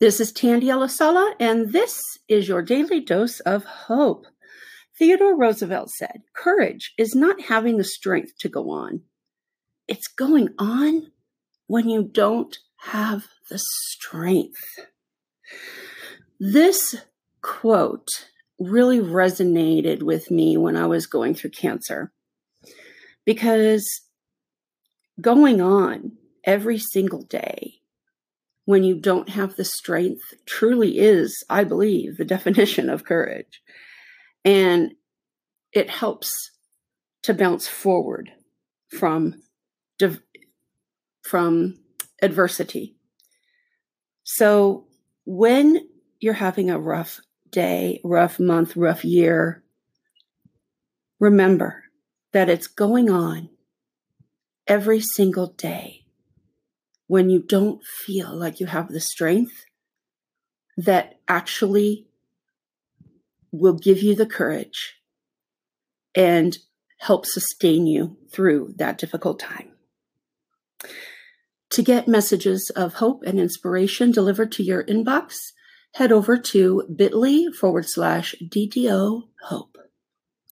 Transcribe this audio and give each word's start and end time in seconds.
This 0.00 0.18
is 0.18 0.32
Tandy 0.32 0.68
Elisala, 0.68 1.34
and 1.38 1.74
this 1.74 2.00
is 2.26 2.48
your 2.48 2.62
daily 2.62 3.00
dose 3.00 3.40
of 3.40 3.64
hope. 3.64 4.24
Theodore 4.98 5.36
Roosevelt 5.36 5.90
said, 5.90 6.22
Courage 6.34 6.94
is 6.96 7.14
not 7.14 7.42
having 7.42 7.76
the 7.76 7.84
strength 7.84 8.32
to 8.38 8.48
go 8.48 8.70
on, 8.70 9.02
it's 9.86 10.08
going 10.08 10.54
on 10.58 11.12
when 11.66 11.90
you 11.90 12.02
don't 12.02 12.56
have 12.78 13.26
the 13.50 13.58
strength. 13.58 14.56
This 16.38 16.96
quote 17.42 18.30
really 18.58 19.00
resonated 19.00 20.02
with 20.02 20.30
me 20.30 20.56
when 20.56 20.76
I 20.76 20.86
was 20.86 21.06
going 21.06 21.34
through 21.34 21.50
cancer 21.50 22.10
because 23.26 23.86
going 25.20 25.60
on 25.60 26.12
every 26.44 26.78
single 26.78 27.22
day 27.22 27.69
when 28.70 28.84
you 28.84 28.94
don't 28.94 29.28
have 29.28 29.56
the 29.56 29.64
strength 29.64 30.32
truly 30.46 30.98
is, 30.98 31.44
I 31.50 31.64
believe, 31.64 32.16
the 32.16 32.24
definition 32.36 32.88
of 32.88 33.04
courage. 33.04 33.60
And 34.44 34.92
it 35.72 35.90
helps 35.90 36.52
to 37.24 37.34
bounce 37.34 37.66
forward 37.66 38.30
from, 38.88 39.42
from 41.22 41.80
adversity. 42.22 42.96
So 44.22 44.86
when 45.26 45.88
you're 46.20 46.34
having 46.34 46.70
a 46.70 46.78
rough 46.78 47.20
day, 47.50 48.00
rough 48.04 48.38
month, 48.38 48.76
rough 48.76 49.04
year, 49.04 49.64
remember 51.18 51.84
that 52.32 52.48
it's 52.48 52.68
going 52.68 53.10
on 53.10 53.50
every 54.68 55.00
single 55.00 55.48
day 55.48 55.99
when 57.10 57.28
you 57.28 57.40
don't 57.40 57.82
feel 57.82 58.32
like 58.32 58.60
you 58.60 58.66
have 58.66 58.86
the 58.86 59.00
strength 59.00 59.64
that 60.76 61.18
actually 61.26 62.06
will 63.50 63.72
give 63.72 64.00
you 64.00 64.14
the 64.14 64.24
courage 64.24 64.94
and 66.14 66.58
help 66.98 67.26
sustain 67.26 67.84
you 67.84 68.16
through 68.32 68.72
that 68.76 68.96
difficult 68.96 69.40
time. 69.40 69.72
To 71.70 71.82
get 71.82 72.06
messages 72.06 72.70
of 72.76 72.94
hope 72.94 73.24
and 73.26 73.40
inspiration 73.40 74.12
delivered 74.12 74.52
to 74.52 74.62
your 74.62 74.84
inbox, 74.84 75.36
head 75.94 76.12
over 76.12 76.38
to 76.38 76.84
bit.ly 76.94 77.46
forward 77.58 77.86
slash 77.88 78.36
DDO 78.40 79.24
hope. 79.48 79.79